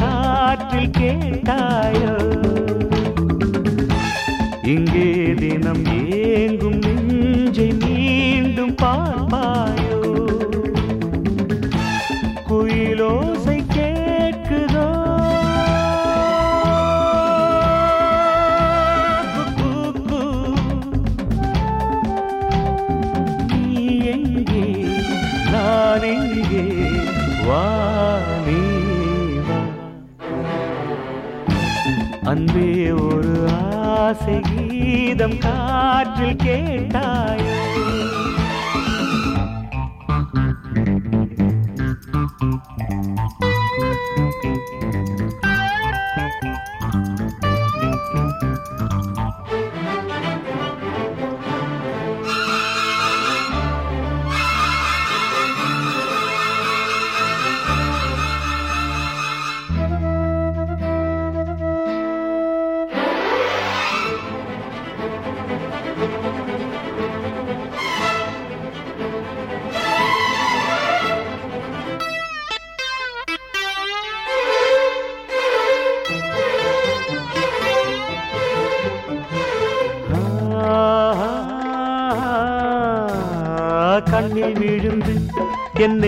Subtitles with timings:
[0.00, 2.14] காற்றில் கேட்டாயோ?
[4.74, 5.84] இங்கே தினம்
[6.22, 9.77] ஏங்கும் நெஞ்சை மீண்டும் பார்ப்பாய்.
[32.30, 37.47] அன்பே ஒரு ஆசை கீதம் காற்றில் கேட்டாய்.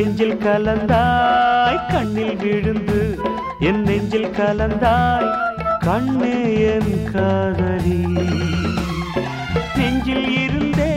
[0.00, 3.00] நெஞ்சில் கலந்தாய் கண்ணில் விழுந்து
[3.68, 5.26] என் நெஞ்சில் கலந்தாய்
[5.78, 6.36] கண்ணே
[6.70, 7.98] என் காதலி.
[9.78, 10.92] நெஞ்சில் இருந்தே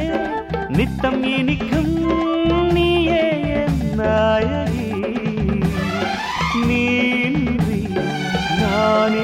[0.78, 1.94] நித்தம் இனிக்கும்
[2.76, 3.26] நீயே
[3.64, 4.90] என் நாயகி.
[6.68, 7.82] நீன்றி
[8.62, 9.20] நான்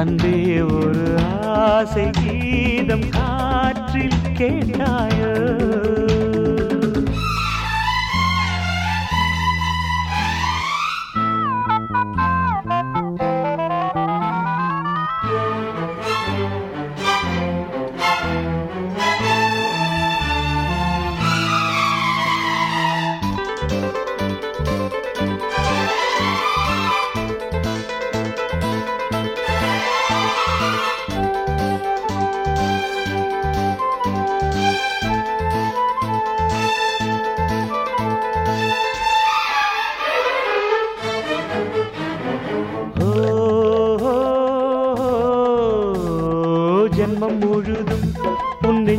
[0.00, 0.36] அன்பே
[0.78, 1.06] ஒரு
[1.68, 2.10] ஆசை
[4.42, 5.11] கேட்டாயோ?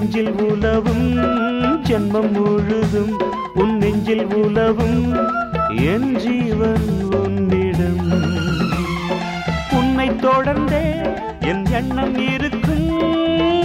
[0.05, 1.05] நெஞ்சில் உலவும்
[1.87, 3.13] ஜென்மம் முழுதும்
[3.61, 5.03] உன் நெஞ்சில் உலவும்
[5.91, 8.01] என் ஜீவன் உன்னிடம்.
[9.77, 10.83] உன்னை தொடர்ந்தே
[11.51, 12.89] என் எண்ணம் இருக்கும்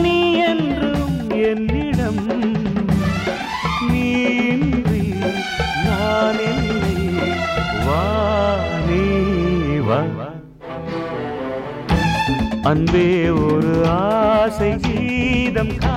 [0.04, 0.15] நீ
[0.50, 2.22] என்றும் என்னிடம்.
[3.91, 5.03] நீன்றி
[5.87, 6.97] நான் இல்லை
[7.88, 8.03] வா
[8.88, 9.03] நீ
[9.91, 10.00] வா.
[12.72, 13.09] அன்பே
[13.48, 15.97] ஒரு ஆசை கீதம் கா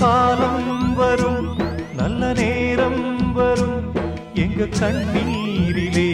[0.00, 1.46] காலம் வரும்
[1.96, 3.02] நல்ல நேரம்
[3.38, 3.80] வரும்.
[4.44, 6.10] எங்க கண்ணீரிலே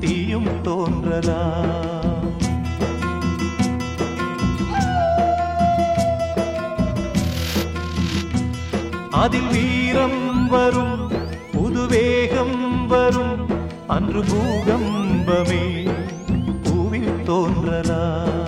[0.00, 1.82] தீயும் தோன்றலாம்
[9.22, 10.96] அதில் வீரம் வரும்
[11.52, 12.58] புதுவேகம்
[12.92, 13.36] வரும்.
[13.94, 15.64] அன்று பூகம்பமே
[16.64, 18.43] பூவில் தோன்றலாம்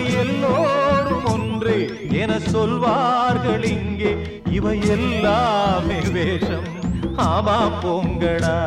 [0.00, 4.16] அட எல்லோரும் ஒன்றே என சொல்வார்கள் இங்கே.
[4.50, 6.68] இவை எல்லாமே வேஷம்.
[7.16, 8.58] ஆமா போங்கடா.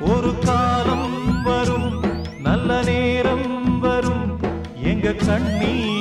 [0.00, 2.04] ஒரு காலம் வரும்
[2.42, 4.40] நல்ல நேரம் வரும்.
[4.82, 5.91] எங்க கண்ணீரிலே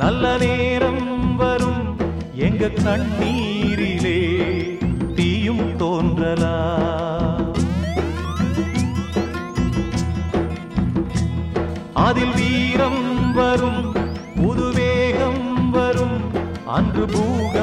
[0.00, 1.96] நல்ல நேரம் வரும்.
[2.34, 4.20] எங்க கண்ணீரிலே
[5.14, 6.54] தீயும் தோன்றலா?
[11.94, 13.92] அதில் வீரம் வரும்
[14.36, 16.18] புதுவேகம் வரும்.
[16.66, 17.59] அன்று பூக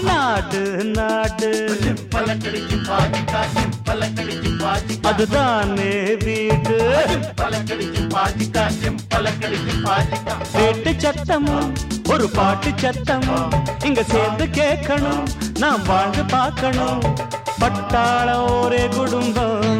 [0.00, 1.50] நாடு நாடு.
[5.02, 6.76] அதுதானே வீடு.
[10.52, 11.72] வீட்டு சத்தம்
[12.08, 13.50] ஒரு பாட்டு சத்தம்
[13.84, 15.26] இங்க சேர்ந்து கேட்கணும்
[15.58, 17.02] நாம் வாழ்ந்து பார்க்கணும்.
[17.60, 19.77] பட்டாள ஒரே குடும்பம்.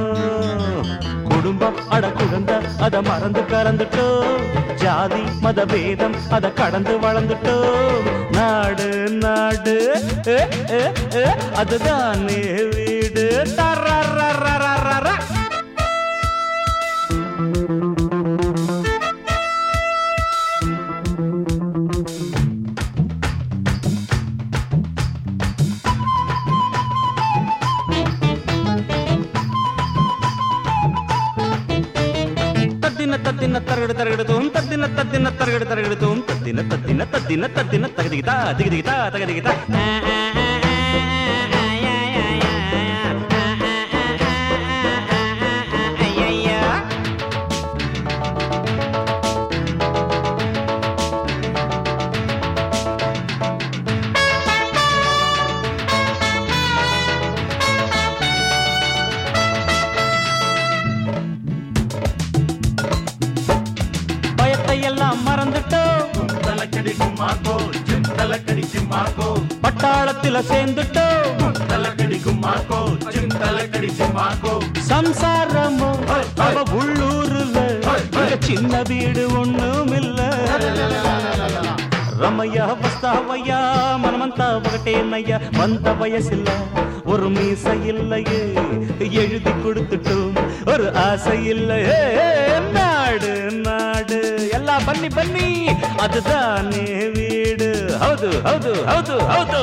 [1.48, 4.42] குடும்பம் அட குழந்த அத மறந்து கறந்துட்டோம்
[4.74, 8.88] ஜாதி மத பேதம் அத கடந்து வளர்ந்துட்டோம் நாடு
[9.18, 9.76] நாடு
[10.28, 10.38] ஏ,
[11.56, 12.40] அதுதானே
[12.70, 13.24] வீடு.
[13.54, 13.77] தர
[33.26, 39.52] தத்தின தரகடு தரகெடுத்தும் தத்தின தத்தின தரகடு தரகெடுத்தும் தத்தின தத்தின தத்தின தத்தின தகதிகிதா தகதிகிதா தகதிகிதா.
[70.38, 71.94] கும்பல சேர்ந்துட்டோம்.
[71.98, 72.78] கடிக்கும் மாக்கோ
[73.14, 74.52] சிந்தல கடிச்சு மாக்கோ
[74.88, 75.88] சம்சாரமோ
[76.44, 77.56] அவ உள்ளூருல.
[78.46, 80.20] சின்ன வீடு ஒண்ணும் இல்ல
[82.22, 83.52] రమయ్య వస్తావయ్య
[84.04, 86.48] మనమంతా ఒకటేనయ్య వంత వయసిల్ల
[87.12, 88.40] ஒரு மீச இல்லையே
[89.22, 90.34] எழுதி கொடுத்துட்டோம்.
[90.72, 92.00] ஒரு ஆசை இல்லையே
[92.78, 93.34] நாடு
[93.66, 94.20] நாடு.
[94.58, 95.48] எல்லா பண்ணி பண்ணி
[96.06, 97.70] அதுதானே வீடு.
[98.02, 99.62] ஹவுது ஹவுது ஹவுது ஹவுது.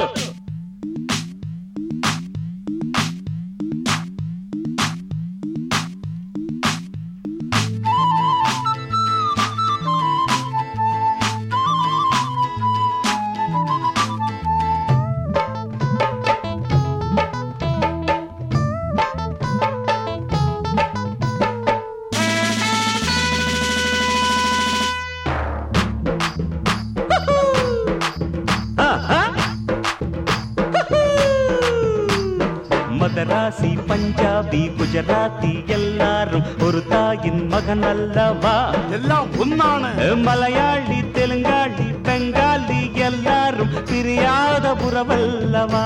[36.35, 38.53] யாரும் ஒரு தாயின் மகன் அல்லவா?
[38.91, 39.83] எல்லாம் உன்னான.
[40.25, 45.85] மலையாளி தெலுங்காளி பெங்காலி எல்லாரும் பிரியாத புறவல்லவா?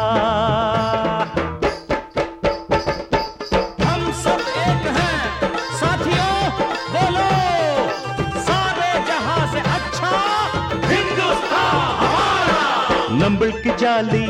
[13.22, 14.26] நம்மளுக்கு ஜாலி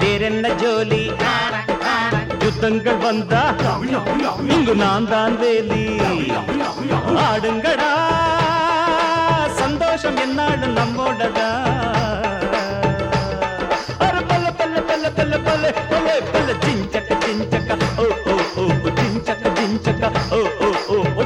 [0.00, 1.02] வேற என்ன ஜோலி
[2.48, 3.40] யுத்தங்கள் வந்தா
[4.54, 5.82] இங்கு நான் தான் வேலி.
[7.24, 7.90] ஆடுங்கடா.
[9.58, 11.48] சந்தோஷம் என்னாலும் நம்மோடடா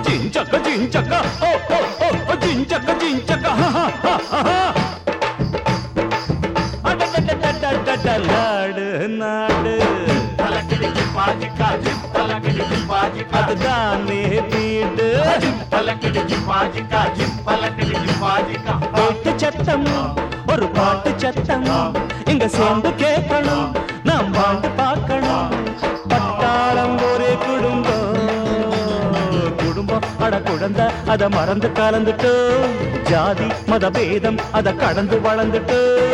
[0.04, 1.50] జించక జించక ఓ
[2.02, 4.50] ఓ ఓ జించక జించక హ హ హ హ
[13.30, 15.20] அதுதானே வீடு
[18.94, 19.86] பாட்டு சத்தம்
[20.48, 21.94] ஒரு பாட்டு சத்தம்.
[22.24, 25.50] இங்க சேர்ந்து கேட்கணும் நாம் வாழ்ந்து பார்க்கணும்.
[26.08, 28.16] பட்டாளம் ஒரே குடும்பம்.
[29.56, 30.02] குடும்பம்.
[30.18, 33.00] அட குழந்த அத மறந்து கலந்துட்டோம்.
[33.02, 36.11] ஜாதி மத பேதம் அத கடந்து வளர்ந்துட்டோம்.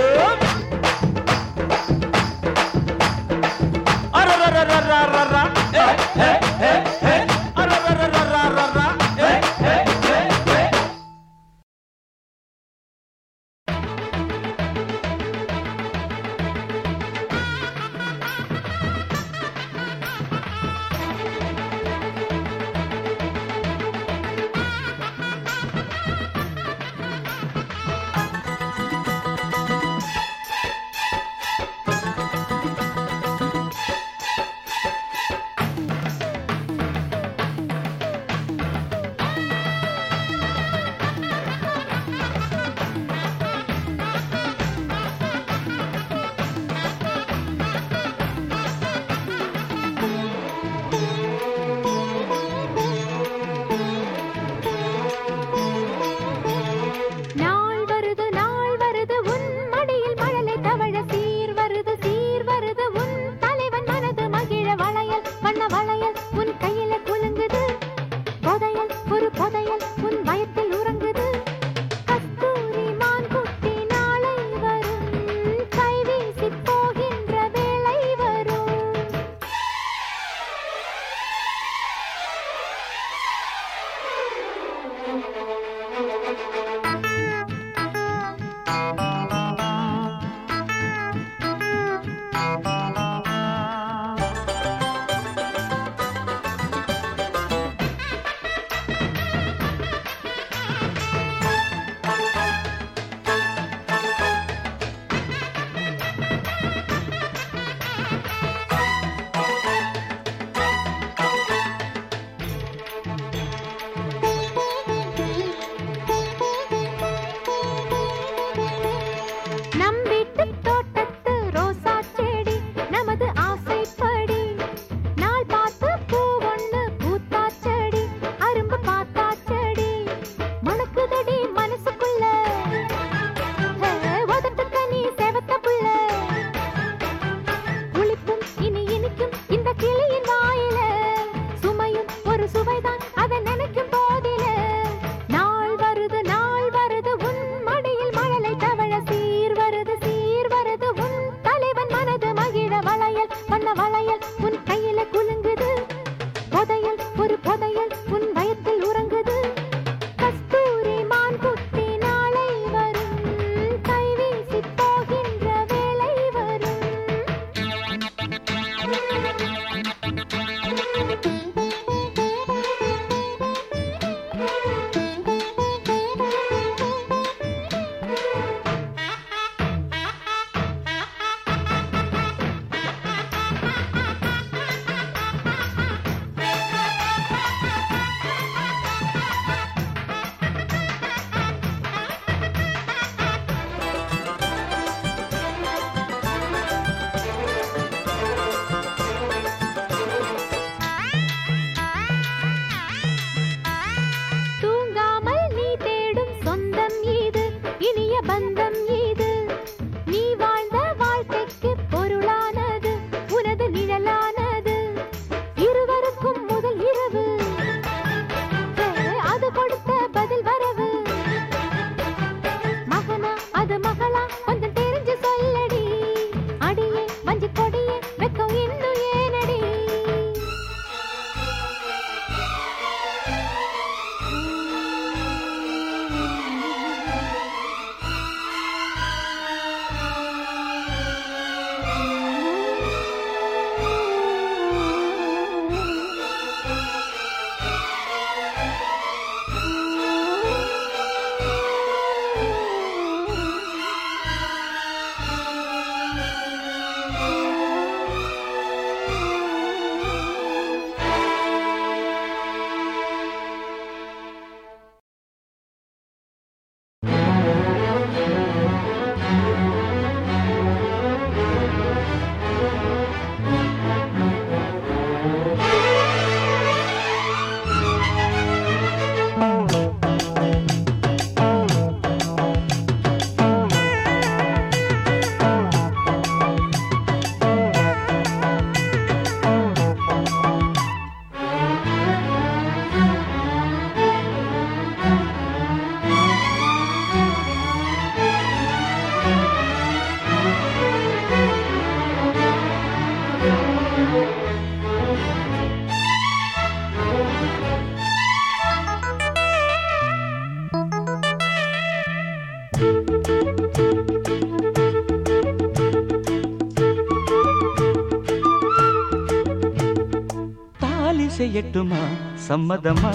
[322.49, 323.11] சம்மதமா?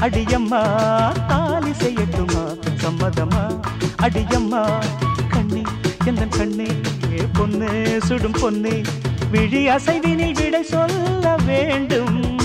[0.00, 0.60] அடியம்மா
[1.26, 2.42] தாலி செய்யட்டுமா?
[2.82, 3.42] சம்மதமா?
[4.02, 4.62] அடியம்மா
[5.28, 5.62] கண்ணே
[6.04, 6.66] எந்த கண்ணே?
[7.32, 8.82] பொண்ணு சுடும் பொண்ணே
[9.30, 12.38] விழி அசைவினில் விடை சொல்ல வேண்டும்.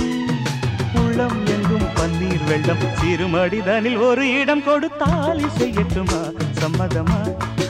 [0.96, 6.22] உள்ளம் எங்கும் பன்னீர் வெள்ளம் சிறுமடிதனில் ஒரு இடம் கொடு தாலி செய்யட்டுமா?
[6.62, 7.20] சம்மதமா?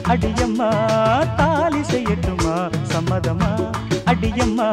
[0.03, 0.69] அடியம்மா
[1.35, 2.55] தாலி செய்யட்டுமா?
[2.93, 3.51] சம்மதமா?
[4.05, 4.69] அடியம்மா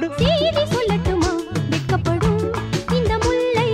[0.00, 1.30] கொடு செய்தி சொல்லட்டுமா?
[1.70, 2.52] வெட்கப்படும்
[2.92, 3.68] இந்த முல்லை.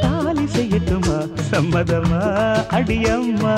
[0.00, 1.16] தாலி செய்யட்டுமா?
[1.50, 2.20] சம்மதமா
[2.70, 3.54] அடியம்மா?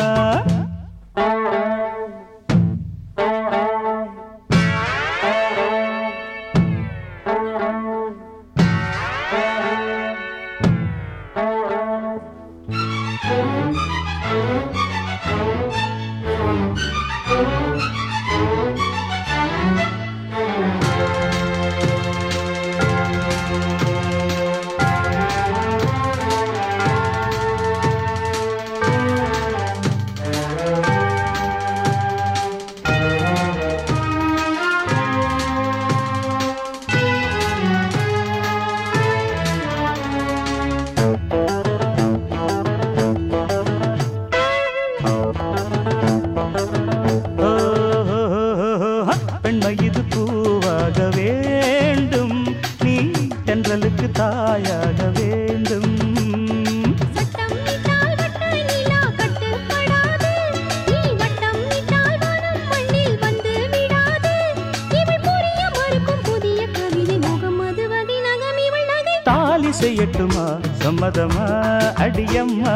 [70.02, 71.46] செய்யட்டுமா சம்மதமா?
[71.94, 72.74] அடியம்மா?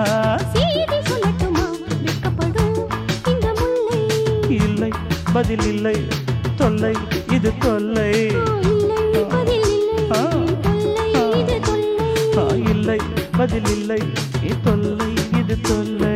[4.49, 4.91] இல்லை
[5.33, 5.97] பதில் இல்லை.
[6.57, 6.95] தொல்லை
[7.33, 8.27] இது தொல்லை.
[12.71, 12.99] இல்லை
[13.37, 13.99] பதில் இல்லை.
[14.63, 16.16] தொல்லை இது தொல்லை.